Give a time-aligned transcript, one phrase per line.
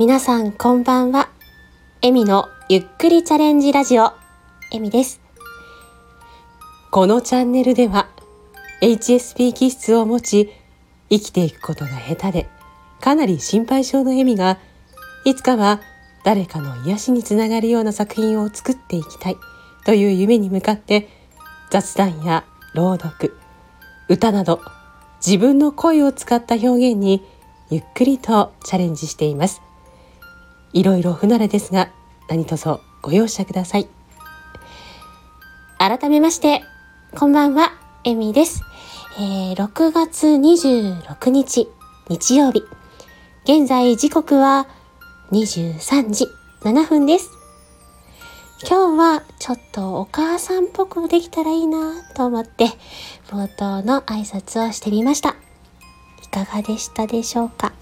[0.00, 1.28] 皆さんこんばんは。
[2.00, 4.14] エミのゆっくりチャレンジラジオ、
[4.72, 5.20] エミです。
[6.90, 8.08] このチャンネルでは
[8.80, 10.54] HSP 気質を持ち
[11.10, 12.48] 生きていくことが下手で
[12.98, 14.58] かなり心配性のエミが
[15.26, 15.82] いつかは
[16.24, 19.36] 誰かの癒しにつながるような作品を作っていきたい
[19.84, 21.10] という夢に向かって
[21.68, 23.36] 雑談や朗読
[24.08, 24.62] 歌など
[25.18, 27.22] 自分の声を使った表現に
[27.68, 29.60] ゆっくりとチャレンジしています
[30.72, 31.90] いろいろ不慣れですが
[32.28, 33.88] 何卒ご容赦ください。
[35.78, 36.62] 改めまして
[37.16, 37.72] こんばんは
[38.04, 38.62] エミです、
[39.18, 41.68] えー、6月26日
[42.08, 42.62] 日曜日。
[43.44, 44.68] 現在時刻は
[45.32, 46.26] 23時
[46.62, 47.30] 7分です。
[48.68, 52.66] 今日はちょっとお母さんっぽくできたらいいなと思って
[53.28, 55.36] 冒頭の挨拶をしてみました。
[56.22, 57.72] いかがでしたでしょうか、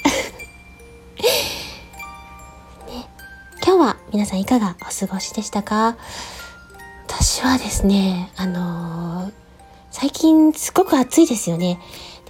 [4.11, 5.97] 皆さんいかがお過ごしでしたか？
[7.07, 9.33] 私はですねあのー、
[9.91, 11.79] 最近すごく暑いですよね。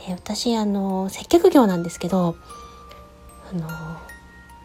[0.07, 2.37] で私あのー、接客業なんですけど
[3.53, 3.97] あのー、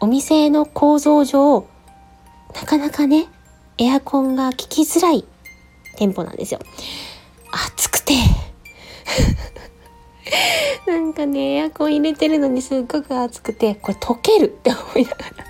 [0.00, 1.66] お店の構造上
[2.54, 3.26] なかなかね
[3.78, 5.24] エアコンが効きづらい
[5.96, 6.60] 店舗なんですよ。
[7.74, 8.14] 暑くて。
[10.86, 15.44] なんかね、エアコン入れてるのにすっごく暑くて、これ溶けるって思いながら、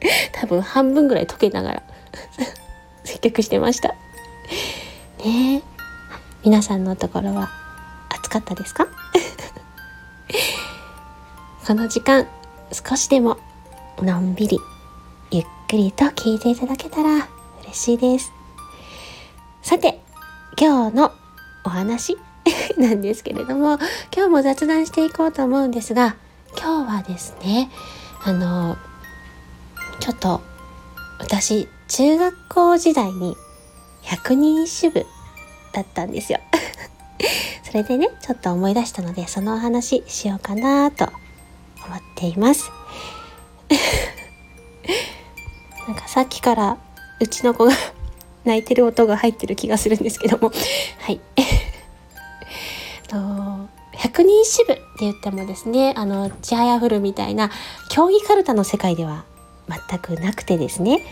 [0.32, 1.82] 多分半分ぐらい溶けながら
[3.04, 3.88] 接客してました。
[5.24, 5.62] ねえ
[6.44, 7.50] 皆さんのところは
[8.10, 8.86] 暑かったですか？
[11.66, 12.26] この時間、
[12.72, 13.38] 少しでも
[13.98, 14.60] のんびり、
[15.32, 17.26] ゆっくりと聞いていただけたら
[17.64, 18.32] 嬉しいです。
[19.62, 20.00] さて、
[20.56, 21.12] 今日の
[21.64, 22.16] お話
[22.78, 23.78] なんですけれども、
[24.14, 26.14] 今日も雑談していこうと思うんですが、
[26.56, 27.68] 今日はですね、
[28.24, 28.76] あの、
[30.00, 30.40] ちょっと
[31.18, 33.36] 私、中学校時代に
[34.02, 35.06] 百人一首部
[35.72, 36.40] だったんですよ。
[37.64, 41.06] それでね、ちょっと思い出したので、そのお話しようかなと
[41.86, 42.70] 思っています。
[45.86, 46.76] なんかさっきから
[47.20, 47.72] うちの子が
[48.44, 50.52] 泣いてる音が入ってる気がするんですけども
[51.00, 51.20] はい
[53.08, 53.16] と
[53.92, 57.50] 百人一首部って言ってもですねあのちはやふるみたいな
[57.88, 59.24] 競技かるたの世界では
[59.68, 61.02] 全くなくてですね。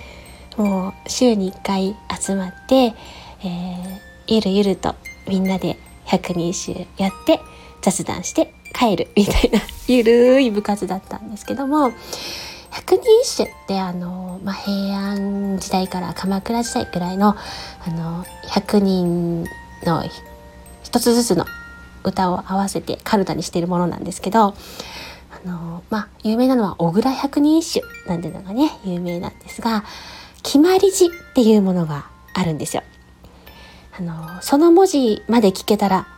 [0.57, 4.95] もう週に1回集まって、えー、ゆるゆると
[5.29, 7.41] みんなで百人一首やって
[7.83, 11.93] 雑談して帰るみたいな ゆるい部活だったんですけども
[12.71, 17.37] 百人一首ってあの、まあ、平安時代から鎌倉時代くらいの
[17.87, 19.45] あの100人
[19.85, 20.05] の
[20.83, 21.47] 一つずつの
[22.05, 24.55] 歌を合わせてカルタにしているものなんですけど
[25.45, 29.85] あの、まあ、有名なのは小倉百人一首なんていうのがね有名なんですが
[30.43, 32.83] 決まり字っていうものがあるんですよ。
[33.97, 36.09] あのその文字まで聞けたら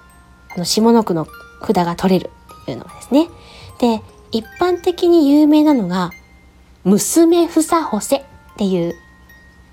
[0.54, 1.26] あの下の句の
[1.60, 2.30] 札が取れる
[2.62, 3.28] っていうのがですね。
[3.78, 6.10] で一般的に有名なのが
[6.84, 8.22] 娘ふさほせっ
[8.56, 8.94] ていう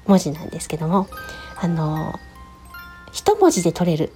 [0.06, 1.08] 文字なんですけども、
[1.56, 2.20] あの、
[3.12, 4.12] 一文字で取れる。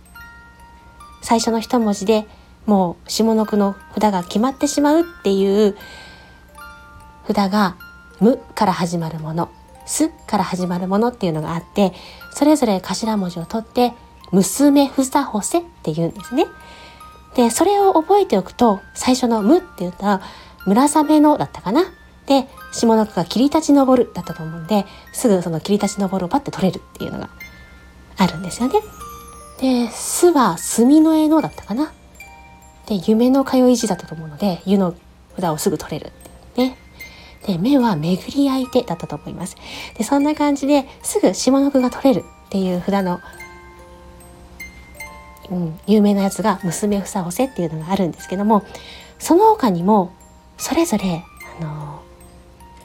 [1.21, 2.27] 最初の一文字で
[2.67, 5.75] もう下の句の札が決まってしまうっていう
[7.25, 7.77] 札が
[8.19, 9.49] むから始まるもの、
[9.85, 11.93] すから始まるものっていうのがあって、
[12.33, 13.93] それぞれ頭文字を取って、
[14.31, 16.45] 娘ふさほせって言うんですね。
[17.35, 20.21] で、それを覚えておくと、最初のむって言ったら、
[20.65, 21.85] 村雨のだったかな
[22.25, 27.29] で、下の句が切り立ち上るだったと思うんで、すぐその切り立ち上るをパッて取れるっていうのが
[28.17, 28.79] あるんですよね。
[29.61, 31.93] で、すは墨の絵のだったかな。
[32.87, 34.95] で、夢の通い字だったと思うので、湯の
[35.35, 36.11] 札をすぐ取れる
[36.55, 36.77] ね。
[37.45, 39.55] で、目は巡り相手だったと思います。
[39.97, 43.19] で、そんな感じですぐ下の句が取れるっていう札の、
[45.51, 48.63] うん、有名なやつが娘ふさほせっていうのがあるんですけども、
[49.19, 50.11] その他にも、
[50.57, 51.23] それぞれ、
[51.59, 52.01] あの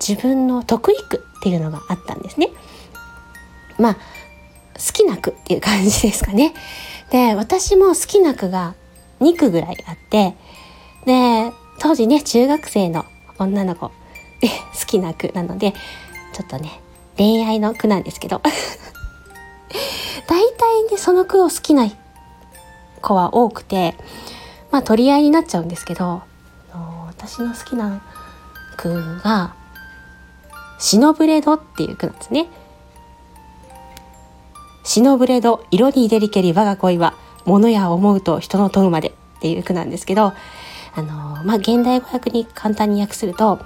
[0.07, 2.51] 自分の得意句っていうのがあったんですね。
[3.79, 6.55] まあ好きな句っていう感じですかね。
[7.11, 8.75] で私も好きな句が
[9.23, 10.35] 2句ぐらいあって
[11.07, 13.05] で当時ね中学生の
[13.39, 13.93] 女の子好
[14.87, 15.73] きな句なので
[16.33, 16.81] ちょっとね
[17.17, 18.41] 恋愛の句なんですけど
[20.29, 21.89] 大体ねその句を好きな
[23.01, 23.97] 子は多くて
[24.71, 26.23] まあ取り合いになっちゃうんですけど
[27.07, 28.03] 私の好きな
[28.77, 29.55] 句が
[30.83, 32.49] シノブレドっていう句なんですね。
[34.83, 37.15] シノブレド、色に入れりけり我が恋は、
[37.45, 40.33] 物や思うと人の問うまでっていう句なんですけど、
[40.95, 43.61] あのまあ、現代語訳に簡単に訳すると、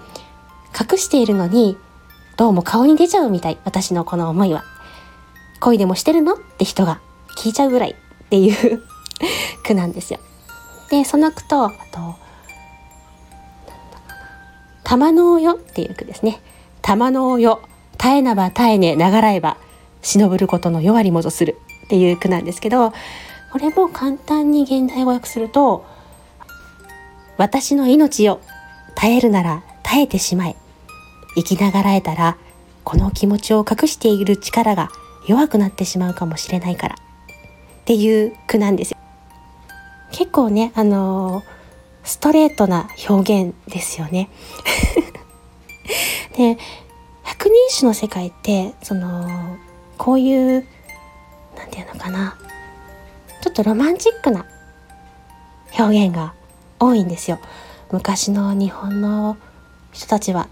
[0.79, 1.77] 隠しているのに、
[2.37, 3.59] どうも顔に出ちゃうみたい。
[3.65, 4.65] 私のこの思いは。
[5.61, 7.01] 恋でもしてるのって人が
[7.37, 8.83] 聞いちゃうぐらいっていう
[9.65, 10.21] 句なんですよ。
[10.91, 12.15] で、その句と、あと、
[14.85, 16.41] 玉のよっていう句ですね。
[16.83, 17.63] 玉のよ、
[17.93, 19.57] 絶えなば絶えね、ながらえば、
[20.03, 22.93] 忍ぶることの弱りもぞするっていう句なんですけど、
[23.53, 25.85] これも簡単に現代語訳すると、
[27.37, 28.41] 私の命を
[28.95, 30.57] 耐えるなら耐えてしまえ。
[31.37, 32.37] 生きながらえたら、
[32.83, 34.91] この気持ちを隠している力が
[35.27, 36.95] 弱くなってしまうかもしれないから。
[36.95, 38.97] っていう句なんですよ。
[40.13, 41.45] 結構ね、あのー、
[42.05, 44.31] ストレートな表現ですよね。
[46.37, 46.59] で、
[47.23, 49.57] 百人一首の世界って、その、
[49.99, 50.67] こういう、
[51.57, 52.37] なんていうのかな、
[53.47, 54.45] ちょっとロマンチックな
[55.79, 56.35] 表現が
[56.81, 57.39] 多いんですよ。
[57.93, 59.37] 昔の日本の
[59.93, 60.49] 人たちは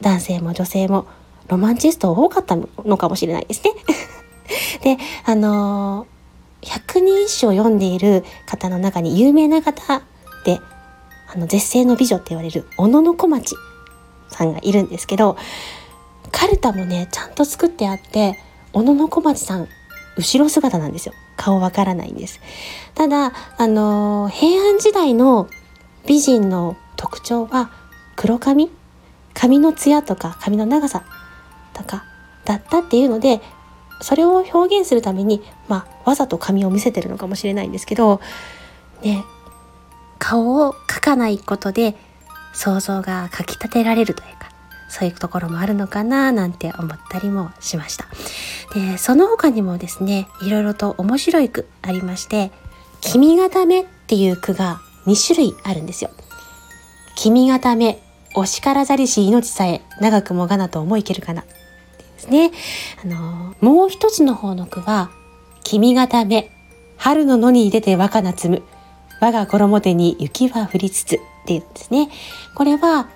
[0.00, 1.08] 男性も女性も
[1.48, 3.72] ロマンチスト多かったのかもしれないですね。
[4.96, 10.00] で、あのー、百人一首を読んでいる方の中に有名な方
[10.44, 10.60] で、
[11.34, 13.56] あの、絶世の美女って言われる小野小町
[14.28, 15.36] さんがいるんですけど、
[16.30, 18.38] カルタもね、ちゃんと作ってあって、
[18.72, 19.66] 小野小町さん、
[20.16, 21.12] 後ろ姿なんですよ。
[21.36, 22.40] 顔わからないんです。
[22.94, 25.48] ただ、あの、平安時代の
[26.06, 27.70] 美人の特徴は
[28.16, 28.70] 黒髪？
[29.34, 31.04] 髪のツヤとか髪の長さ
[31.74, 32.04] とか
[32.46, 33.42] だったっていうので
[34.00, 38.22] それを表現するために、まあ、わざと髪を見せてるのかもしれないんですけど、
[39.02, 39.24] ね、
[40.18, 41.96] 顔を描かないことで
[42.54, 44.48] 想像がかき立てられるというか
[44.88, 48.06] そういうところもあるのかななんて思ったりもしました。
[48.76, 52.50] で、その他にもですね、いろいろと面白い句ありまして、
[53.00, 56.10] 君がダメっていう句が2種類あるんですよ。
[57.16, 58.02] 君がダメ、
[58.34, 61.42] お叱らざりし命さえ長くもがなと思いけるかな。
[61.42, 61.48] で
[62.18, 62.50] すね。
[63.02, 65.10] あのー、もう一つの方の句は、
[65.64, 66.50] 君がダメ、
[66.98, 68.62] 春の野に出て若菜摘む、
[69.22, 72.10] 我が衣手に雪は降りつつっていうんですね。
[72.54, 73.08] これは、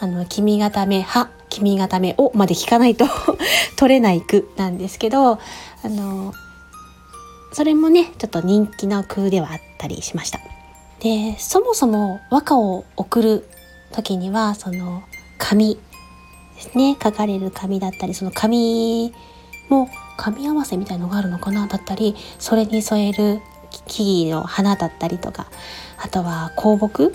[0.00, 3.06] あの、君がため、は、君がため、をまで聞かないと
[3.76, 5.38] 取れない句なんですけど、あ
[5.84, 6.32] の、
[7.52, 10.40] それもね、ちょっと人気な句ではあったりしました。
[11.00, 13.48] で、そもそも和歌を送る
[13.92, 15.02] 時には、その、
[15.38, 15.78] 紙
[16.56, 19.12] ですね、書かれる紙だったり、その紙
[19.68, 23.40] も紙合わせみたいのがあるのかなだったり、それに添える
[23.86, 25.46] 木々の花だったりとか、
[25.98, 27.14] あとは香木、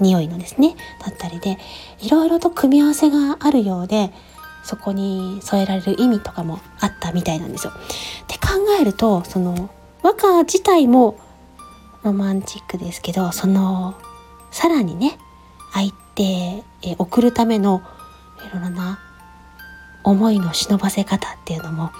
[0.00, 0.74] 匂いのですね
[1.04, 1.58] だったりで
[2.00, 4.10] いろいろと組み合わせがあるようで
[4.64, 7.72] そこに添えられる意味とかもあったみたいなんですよ。
[7.72, 9.68] って考えるとその
[10.02, 11.18] 和歌自体も
[12.02, 13.94] ロマンチックですけどその
[14.50, 15.18] さらにね
[15.72, 16.64] 相手へ
[16.98, 17.82] 送るための
[18.38, 19.00] いろいろな
[20.02, 21.90] 思いの忍ばせ方っていうのも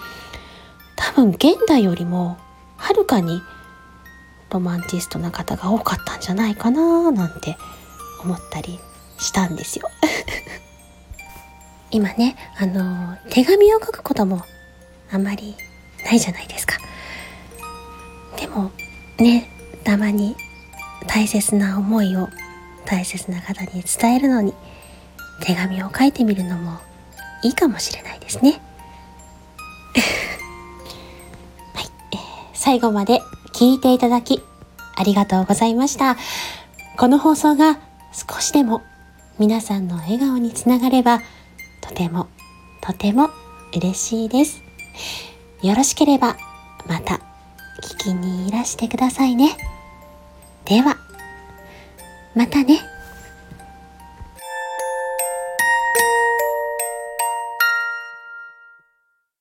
[0.97, 2.39] 多分現代よりも
[2.77, 3.43] はるかに
[4.51, 7.57] ロマンチストな方が多かったんじゃないかななんて
[8.25, 8.79] 思ったり
[9.19, 9.89] したんですよ。
[11.91, 14.43] 今ねあの手紙を書くことも
[15.13, 15.55] あまり
[16.05, 16.79] ないじゃないですか。
[18.37, 18.71] でも
[19.19, 19.49] ね
[19.85, 20.37] たまに
[21.07, 22.29] 大切な思いを
[22.87, 24.55] 大切な方に伝えるのに
[25.41, 26.79] 手紙を書いてみるのも
[27.43, 28.61] いいかもしれないですね。
[31.75, 32.21] はい、えー、
[32.55, 33.21] 最後まで
[33.53, 34.43] 聞いていただき
[34.97, 36.17] ありがとうございました。
[36.97, 37.79] この放送が
[38.15, 38.83] 少しでも
[39.39, 41.21] 皆さんの笑顔につながれば
[41.81, 42.29] とても
[42.81, 43.31] とても
[43.75, 44.63] 嬉しいです。
[45.63, 46.37] よろしければ
[46.87, 47.21] また
[47.83, 49.57] 聞きにいらしてくださいね。
[50.65, 50.97] では、
[52.35, 52.81] またね。